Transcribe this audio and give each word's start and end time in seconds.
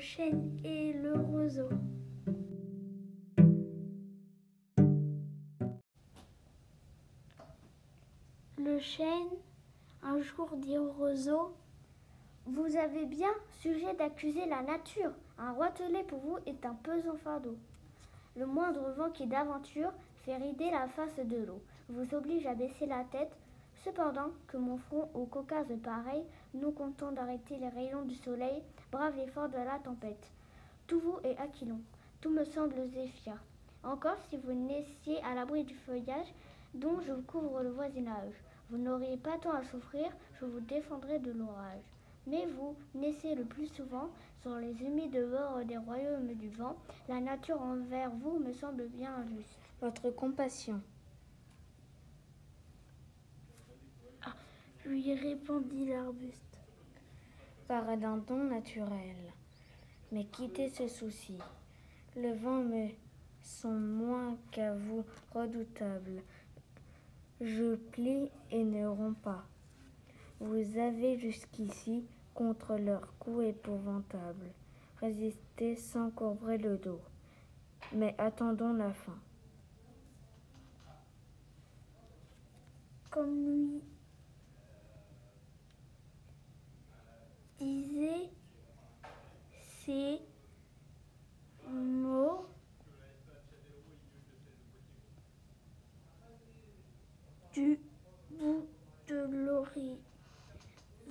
chêne 0.00 0.58
et 0.64 0.94
le 0.94 1.14
roseau. 1.14 1.68
Le 8.58 8.78
chêne, 8.78 9.06
un 10.02 10.20
jour 10.20 10.48
dit 10.56 10.78
au 10.78 10.90
roseau, 10.92 11.54
Vous 12.46 12.76
avez 12.76 13.04
bien 13.04 13.28
sujet 13.60 13.94
d'accuser 13.94 14.46
la 14.46 14.62
nature. 14.62 15.12
Un 15.38 15.52
roitelet 15.52 16.04
pour 16.04 16.20
vous 16.20 16.38
est 16.46 16.64
un 16.64 16.74
pesant 16.74 17.16
fardeau. 17.22 17.56
Le 18.36 18.46
moindre 18.46 18.92
vent 18.96 19.10
qui 19.10 19.26
d'aventure 19.26 19.92
fait 20.24 20.36
rider 20.36 20.70
la 20.70 20.88
face 20.88 21.16
de 21.16 21.44
l'eau, 21.44 21.62
vous 21.88 22.14
oblige 22.14 22.46
à 22.46 22.54
baisser 22.54 22.86
la 22.86 23.04
tête, 23.04 23.36
cependant 23.84 24.30
que 24.48 24.56
mon 24.56 24.76
front 24.78 25.08
au 25.14 25.24
Caucase 25.24 25.72
pareil, 25.82 26.24
non 26.54 26.72
content 26.72 27.12
d'arrêter 27.12 27.56
les 27.56 27.68
rayons 27.68 28.02
du 28.02 28.14
soleil, 28.14 28.62
brave 28.92 29.16
l'effort 29.16 29.48
de 29.48 29.56
la 29.56 29.78
tempête. 29.82 30.30
Tout 30.86 31.00
vous 31.00 31.18
est 31.24 31.38
aquilon, 31.38 31.80
tout 32.20 32.30
me 32.30 32.44
semble 32.44 32.88
zéphyr. 32.88 33.36
Encore 33.82 34.18
si 34.28 34.36
vous 34.36 34.52
naissiez 34.52 35.22
à 35.24 35.34
l'abri 35.34 35.64
du 35.64 35.74
feuillage 35.74 36.34
dont 36.74 37.00
je 37.00 37.12
couvre 37.12 37.62
le 37.62 37.70
voisinage, 37.70 38.34
vous 38.70 38.78
n'auriez 38.78 39.16
pas 39.16 39.38
tant 39.38 39.52
à 39.52 39.64
souffrir, 39.64 40.10
je 40.40 40.44
vous 40.44 40.60
défendrai 40.60 41.18
de 41.18 41.32
l'orage. 41.32 41.82
Mais 42.26 42.46
vous 42.46 42.76
naissez 42.94 43.34
le 43.34 43.44
plus 43.44 43.66
souvent 43.66 44.10
sur 44.42 44.54
les 44.56 44.80
humides 44.82 45.28
bords 45.30 45.64
des 45.64 45.78
royaumes 45.78 46.34
du 46.34 46.48
vent. 46.50 46.76
La 47.08 47.20
nature 47.20 47.60
envers 47.60 48.10
vous 48.10 48.38
me 48.38 48.52
semble 48.52 48.86
bien 48.88 49.14
injuste. 49.14 49.58
Votre 49.80 50.10
compassion. 50.10 50.80
Lui 55.00 55.14
répondit 55.14 55.86
l'arbuste. 55.86 56.58
Par 57.66 57.88
un 57.88 58.18
don 58.18 58.44
naturel. 58.44 59.16
Mais 60.12 60.24
quittez 60.24 60.68
ce 60.68 60.88
souci. 60.88 61.38
Le 62.16 62.32
vent 62.34 62.62
me 62.62 62.88
sont 63.42 63.70
moins 63.70 64.36
qu'à 64.50 64.74
vous 64.74 65.04
redoutables. 65.32 66.22
Je 67.40 67.76
plie 67.76 68.28
et 68.50 68.64
ne 68.64 68.86
romps 68.86 69.20
pas. 69.22 69.44
Vous 70.40 70.78
avez 70.78 71.18
jusqu'ici, 71.18 72.04
contre 72.34 72.76
leur 72.76 73.16
coup 73.18 73.40
épouvantable, 73.40 74.50
résisté 75.00 75.76
sans 75.76 76.10
courber 76.10 76.58
le 76.58 76.76
dos. 76.76 77.00
Mais 77.94 78.14
attendons 78.18 78.72
la 78.72 78.92
fin. 78.92 79.18
Comme 83.10 83.44
lui 83.44 83.80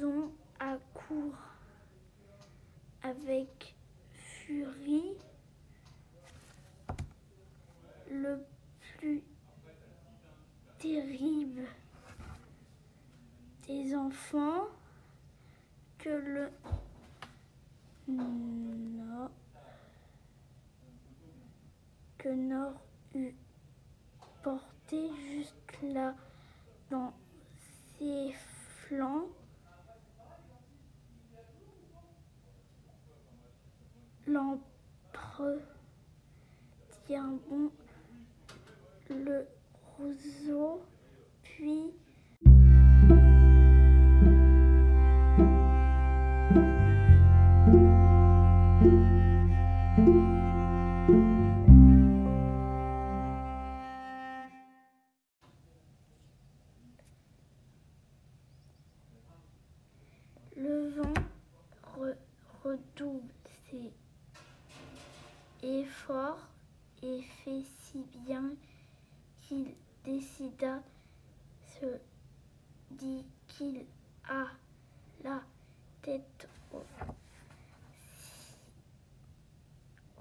l'horizon 0.00 0.32
accourt 0.58 1.34
avec 3.02 3.74
furie 4.12 5.16
le 8.10 8.44
plus 8.98 9.22
terrible 10.78 11.66
des 13.66 13.94
enfants 13.94 14.68
que 15.98 16.08
le 16.08 16.50
nord 18.08 19.30
que 22.18 22.28
Nord 22.28 22.80
eût 23.14 23.34
porté 24.42 25.10
jusque-là 25.32 26.14
dans 26.90 27.12
ses 27.98 28.32
flancs. 28.86 29.28
Tient 37.06 37.38
bon 37.48 37.70
le 39.08 39.46
roseau, 39.96 40.82
puis 41.42 41.94
Le 60.56 60.88
vent 60.90 61.14
re- 61.96 62.16
redouble 62.62 63.32
ses 63.70 63.92
efforts 65.66 66.48
et 67.02 67.22
fait 67.22 67.62
si 67.80 68.04
bien 68.24 68.52
qu'il 69.42 69.74
décida, 70.04 70.82
se 71.80 71.86
dit 72.92 73.24
qu'il 73.48 73.84
a 74.28 74.46
la 75.24 75.42
tête 76.02 76.48
au, 76.72 76.82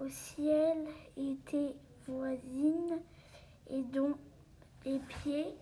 au 0.00 0.08
ciel 0.08 0.86
était 1.16 1.74
voisine 2.06 3.00
et 3.68 3.82
dont 3.82 4.16
les 4.84 4.98
pieds 4.98 5.54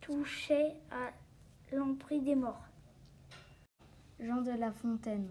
touchaient 0.00 0.76
à 0.90 1.12
l'emprise 1.74 2.22
des 2.22 2.34
morts. 2.34 2.73
Jean 4.18 4.42
de 4.42 4.52
La 4.52 4.70
Fontaine. 4.70 5.28